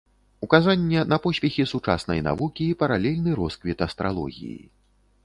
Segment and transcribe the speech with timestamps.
[0.45, 4.57] Указанне на поспехі сучаснай навукі і паралельны росквіт астралогіі.